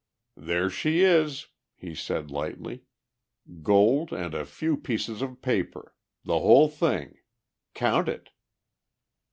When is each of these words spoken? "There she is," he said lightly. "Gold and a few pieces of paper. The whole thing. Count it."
"There 0.37 0.71
she 0.71 1.01
is," 1.03 1.49
he 1.75 1.93
said 1.93 2.31
lightly. 2.31 2.85
"Gold 3.61 4.11
and 4.11 4.33
a 4.33 4.45
few 4.47 4.75
pieces 4.75 5.21
of 5.21 5.43
paper. 5.43 5.93
The 6.25 6.39
whole 6.39 6.69
thing. 6.69 7.19
Count 7.75 8.09
it." 8.09 8.31